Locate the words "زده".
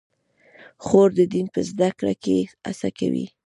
1.69-1.89